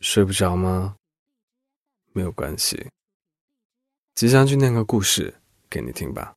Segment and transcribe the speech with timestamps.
[0.00, 0.94] 睡不着吗？
[2.12, 2.86] 没有关系，
[4.14, 5.34] 即将去念个故事
[5.70, 6.34] 给你听吧。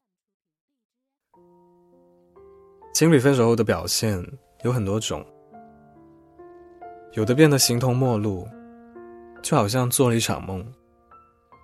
[2.94, 4.18] 情侣分手后的表现
[4.64, 5.26] 有很多种，
[7.14, 8.48] 有的变得形同陌路，
[9.42, 10.64] 就好像做了一场梦；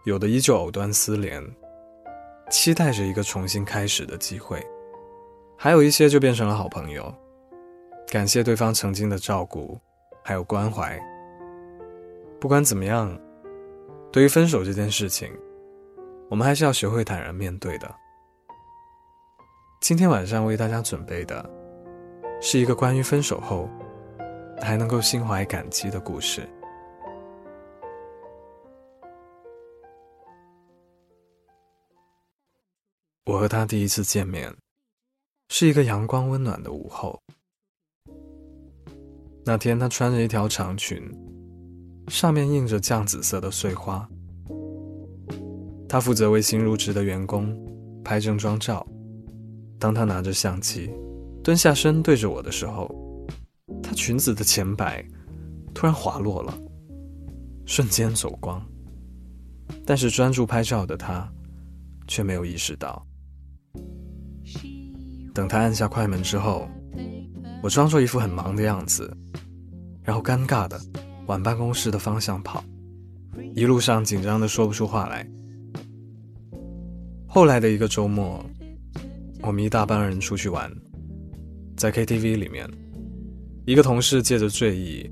[0.06, 1.42] 有的依旧藕断丝连，
[2.52, 4.60] 期待着一个重新开始的机会；
[5.58, 7.14] 还有一些就变成了好朋友，
[8.10, 9.80] 感谢对方曾经的照顾，
[10.26, 11.00] 还有关怀。
[12.46, 13.10] 不管怎么样，
[14.14, 15.28] 对于分手这件事情，
[16.30, 17.92] 我们还是要学会坦然面对的。
[19.82, 21.44] 今天晚上为大家准备的，
[22.40, 23.68] 是一个关于分手后
[24.62, 26.48] 还能够心怀感激的故事。
[33.26, 34.56] 我和他第一次见面，
[35.50, 37.20] 是一个阳光温暖的午后。
[39.44, 41.12] 那天，他穿着一条长裙。
[42.08, 44.08] 上面印着绛紫色的碎花。
[45.88, 47.56] 他负责为新入职的员工
[48.04, 48.86] 拍正装照。
[49.80, 50.90] 当他拿着相机
[51.44, 52.88] 蹲下身对着我的时候，
[53.84, 55.04] 他裙子的前摆
[55.74, 56.58] 突然滑落了，
[57.66, 58.64] 瞬间走光。
[59.86, 61.28] 但是专注拍照的他
[62.08, 63.06] 却没有意识到。
[65.34, 66.70] 等他按下快门之后，
[67.62, 69.12] 我装作一副很忙的样子，
[70.04, 70.80] 然后尴尬的。
[71.28, 72.64] 往办公室的方向跑，
[73.56, 75.28] 一路上紧张的说不出话来。
[77.28, 78.44] 后来的一个周末，
[79.42, 80.72] 我们一大帮人出去玩，
[81.76, 82.70] 在 KTV 里面，
[83.66, 85.10] 一个同事借着醉意，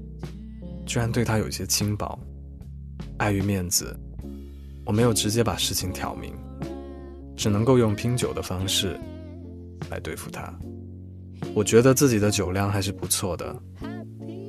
[0.86, 2.18] 居然对他有些轻薄。
[3.18, 3.96] 碍于面子，
[4.86, 6.34] 我没有直接把事情挑明，
[7.38, 9.00] 只能够用拼酒的方式
[9.90, 10.54] 来对付他。
[11.54, 13.56] 我觉得自己的酒量还是不错的，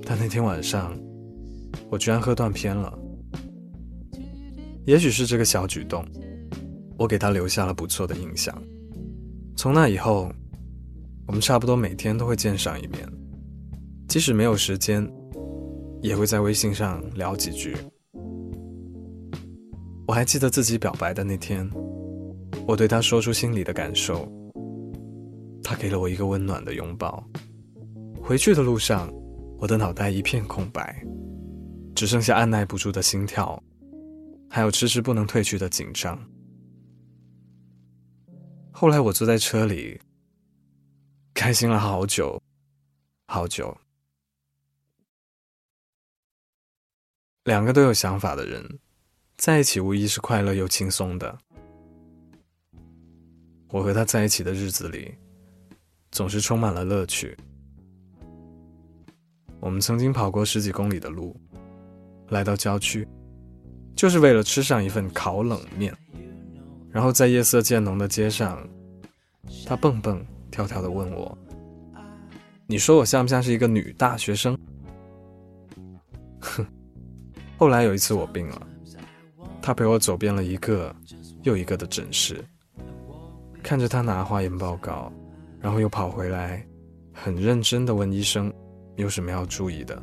[0.05, 0.95] 但那天晚上。
[1.91, 2.97] 我居然喝断片了，
[4.87, 6.05] 也许是这个小举动，
[6.99, 8.57] 我给他留下了不错的印象。
[9.57, 10.29] 从那以后，
[11.27, 13.01] 我们差不多每天都会见上一面，
[14.09, 15.09] 即使没有时间，
[16.03, 17.77] 也会在微信上聊几句。
[20.07, 21.69] 我还记得自己表白的那天，
[22.67, 24.29] 我对他说出心里的感受，
[25.63, 27.25] 他给了我一个温暖的拥抱。
[28.21, 29.11] 回去的路上，
[29.59, 31.03] 我的脑袋一片空白。
[31.95, 33.61] 只剩下按耐不住的心跳，
[34.51, 36.19] 还有迟迟不能褪去的紧张。
[38.73, 40.01] 后来我坐在车里，
[41.35, 42.41] 开心了好久，
[43.29, 43.77] 好久。
[47.45, 48.79] 两个都有想法的人
[49.37, 51.39] 在一起，无疑是快乐又轻松的。
[53.69, 55.15] 我和他在一起的日子里，
[56.11, 57.37] 总是充满了乐趣。
[59.61, 61.37] 我们曾经跑过十几公里的路。
[62.35, 63.07] 来到郊区，
[63.95, 65.95] 就是为了吃上一份烤冷面。
[66.91, 68.59] 然后在夜色渐浓的街上，
[69.65, 71.39] 他蹦蹦跳跳的问我
[72.67, 74.59] ：“你说我像不像是一个女大学生？”
[76.43, 76.67] 哼。
[77.57, 78.67] 后来有一次我病了，
[79.63, 80.95] 他陪我走遍了一个
[81.45, 82.45] 又一个的诊室，
[83.63, 85.11] 看着他拿化验报告，
[85.61, 86.67] 然后又跑回来，
[87.13, 88.53] 很认真的问医生
[88.97, 90.03] 有什么要注意的。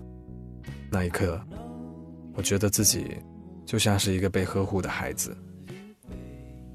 [0.89, 1.39] 那一刻。
[2.35, 3.17] 我觉得自己
[3.65, 5.35] 就像是一个被呵护的孩子，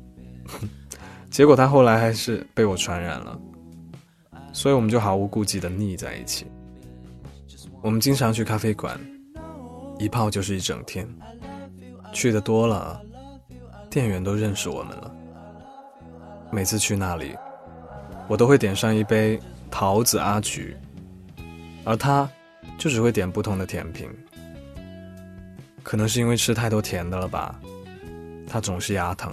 [1.31, 3.39] 结果他后来还是被我传染了，
[4.53, 6.47] 所以我们就毫无顾忌的腻在一起。
[7.83, 8.99] 我们经常去咖啡馆，
[9.99, 11.06] 一泡就是一整天，
[12.12, 13.00] 去的多了，
[13.91, 15.15] 店员都认识我们了。
[16.53, 17.34] 每次去那里，
[18.28, 19.39] 我都会点上一杯
[19.71, 20.77] 桃子阿菊，
[21.84, 22.28] 而他
[22.78, 24.09] 就只会点不同的甜品。
[25.87, 27.55] 可能是因为吃太多甜的了吧，
[28.51, 29.33] 他总是牙疼，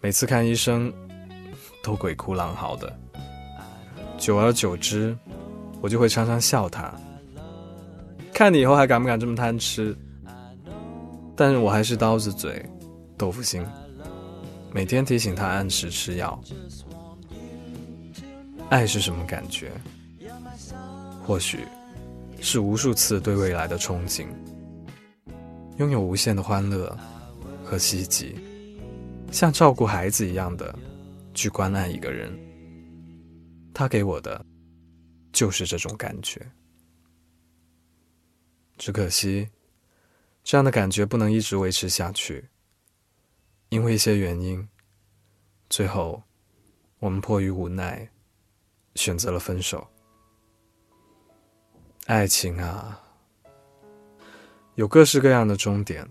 [0.00, 0.92] 每次看医生
[1.84, 2.92] 都鬼哭狼嚎的。
[4.18, 5.16] 久而久之，
[5.80, 6.92] 我就会常常笑他，
[8.32, 9.96] 看你以后还敢不敢这么贪吃。
[11.36, 12.64] 但我还是刀子嘴，
[13.16, 13.64] 豆腐心，
[14.72, 16.36] 每天提醒他按时吃药。
[18.68, 19.70] 爱是什么感觉？
[21.24, 21.60] 或许
[22.40, 24.26] 是无数次对未来的憧憬。
[25.78, 26.96] 拥有无限的欢乐
[27.64, 28.34] 和希冀，
[29.32, 30.76] 像照顾孩子一样的
[31.34, 32.32] 去关爱一个人，
[33.74, 34.44] 他给我的
[35.32, 36.40] 就是这种感觉。
[38.78, 39.48] 只可惜，
[40.44, 42.48] 这样的感觉不能一直维持下去，
[43.70, 44.66] 因为一些原因，
[45.68, 46.22] 最后
[47.00, 48.08] 我们迫于无奈，
[48.94, 49.84] 选择了分手。
[52.06, 53.00] 爱情啊！
[54.76, 56.04] 有各式各样的终点，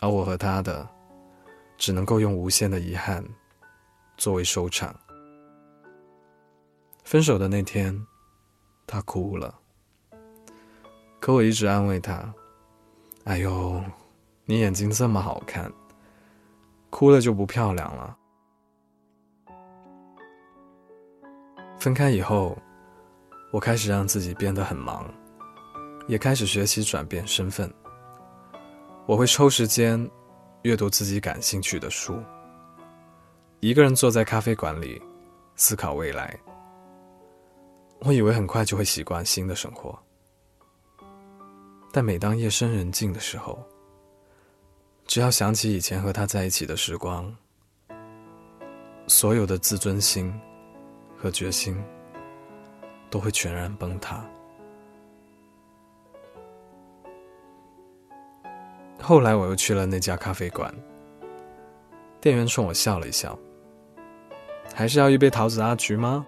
[0.00, 0.88] 而我和他的，
[1.78, 3.24] 只能够用无限的遗憾
[4.16, 4.92] 作为收场。
[7.04, 7.96] 分手的那天，
[8.84, 9.54] 他哭了，
[11.20, 12.34] 可我一直安慰他
[13.24, 13.80] ：“哎呦，
[14.44, 15.72] 你眼睛这么好看，
[16.90, 18.16] 哭了就不漂亮了。”
[21.78, 22.58] 分开以后，
[23.52, 25.08] 我开始让自己变得很忙。
[26.10, 27.72] 也开始学习转变身份。
[29.06, 29.96] 我会抽时间
[30.62, 32.20] 阅读自己感兴趣的书。
[33.60, 35.00] 一个人坐在咖啡馆里
[35.54, 36.36] 思考未来。
[38.00, 39.96] 我以为很快就会习惯新的生活，
[41.92, 43.62] 但每当夜深人静的时候，
[45.06, 47.32] 只要想起以前和他在一起的时光，
[49.06, 50.32] 所有的自尊心
[51.16, 51.78] 和决心
[53.10, 54.24] 都会全然崩塌。
[59.00, 60.72] 后来我又去了那家咖啡馆，
[62.20, 63.36] 店员冲我笑了一笑。
[64.72, 66.24] 还是要一杯桃子阿菊吗？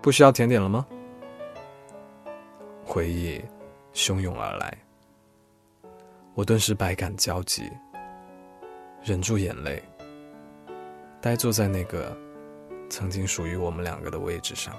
[0.00, 0.86] 不需要甜点了吗？
[2.84, 3.42] 回忆
[3.94, 4.72] 汹涌而来，
[6.34, 7.68] 我顿时百感交集，
[9.02, 9.82] 忍住眼泪，
[11.20, 12.16] 呆坐在那个
[12.88, 14.74] 曾经属于我们两个的位置上。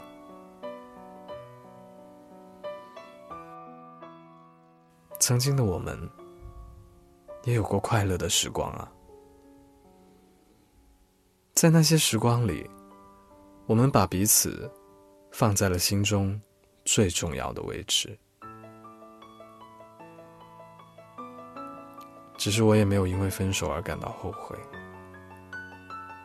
[5.20, 6.08] 曾经的我们。
[7.44, 8.90] 也有过快乐的时光啊，
[11.54, 12.70] 在那些时光里，
[13.66, 14.70] 我们把彼此
[15.32, 16.40] 放在了心中
[16.84, 18.18] 最重要的位置。
[22.38, 24.56] 只是我也没有因为分手而感到后悔。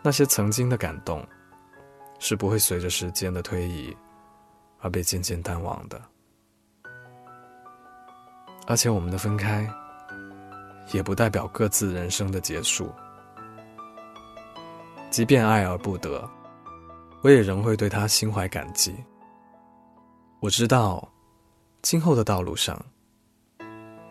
[0.02, 1.26] 那些曾经的感动，
[2.20, 3.96] 是不会随着时间的推移
[4.78, 6.00] 而被渐渐淡忘的。
[8.66, 9.68] 而且我们的分开。
[10.92, 12.90] 也不代表各自人生的结束。
[15.10, 16.28] 即便爱而不得，
[17.22, 18.94] 我也仍会对他心怀感激。
[20.40, 21.06] 我知道，
[21.82, 22.78] 今后的道路上，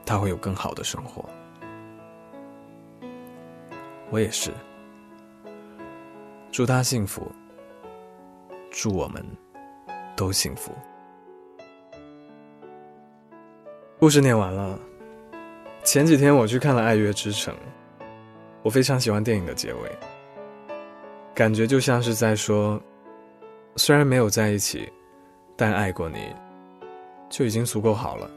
[0.06, 1.24] 他会有更好的生活。
[4.10, 4.52] 我也是。
[6.52, 7.30] 祝他幸福，
[8.70, 9.26] 祝我们
[10.16, 10.72] 都幸福。
[14.00, 14.78] 故事念完了。
[15.84, 17.54] 前几天我去看了《爱乐之城》，
[18.64, 19.80] 我非常喜欢电影的结尾，
[21.36, 22.82] 感觉就像是在说
[23.76, 24.88] ：“虽然没有在一起，
[25.58, 26.34] 但爱过你，
[27.30, 28.32] 就已经足够好了。”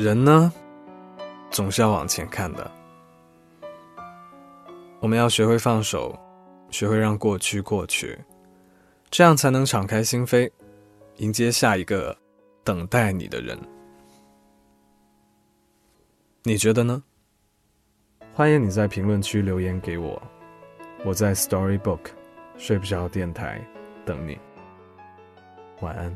[0.00, 0.50] 人呢，
[1.50, 2.68] 总是要往前看的，
[4.98, 6.18] 我们要学会放手，
[6.70, 8.18] 学会让过去过去，
[9.10, 10.50] 这样才能敞开心扉。
[11.18, 12.16] 迎接下一个
[12.64, 13.56] 等待你的人，
[16.42, 17.02] 你觉得呢？
[18.32, 20.20] 欢迎你在评论区留言给我，
[21.04, 22.06] 我在 Storybook
[22.56, 23.62] 睡不着电台
[24.04, 24.36] 等你，
[25.82, 26.14] 晚安。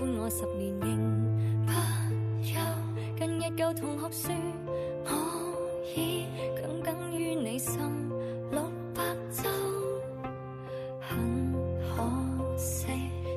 [0.00, 0.86] 欢我十年仍
[1.66, 1.74] 不
[2.40, 2.54] 休，
[3.18, 4.30] 近日旧同学说，
[5.06, 5.10] 我
[5.96, 6.24] 已
[6.54, 7.80] 耿耿于你心
[8.52, 8.62] 六
[8.94, 9.02] 百
[9.32, 9.50] 周，
[11.00, 11.52] 很
[11.82, 11.88] 可
[12.56, 12.86] 惜，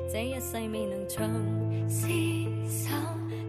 [0.08, 1.28] 这一世未能长
[1.88, 2.06] 厮
[2.68, 2.94] 守。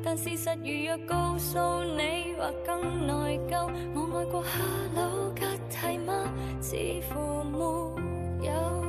[0.04, 4.60] 但事实如若告诉你，或更内疚，我爱过哈
[4.96, 6.26] 鲁吉蒂吗？
[6.64, 6.76] 似
[7.14, 7.60] 乎没
[8.48, 8.82] 有。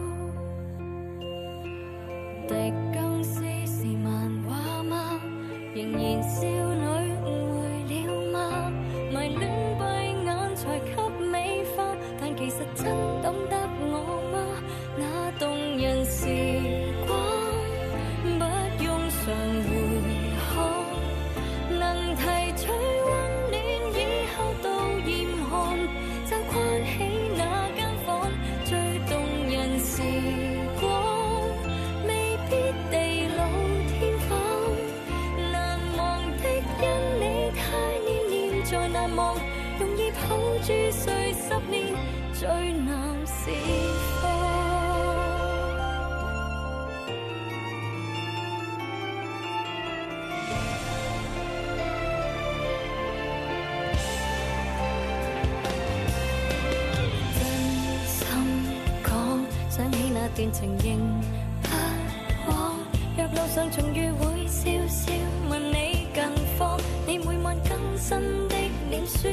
[60.52, 61.20] 情仍
[61.62, 62.72] 不枉，
[63.16, 65.12] 若路上重遇，会笑笑
[65.48, 66.22] 问你近
[66.58, 66.78] 况。
[67.06, 68.54] 你每晚更新的
[68.90, 69.28] 脸书，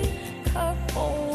[0.46, 1.31] 却无。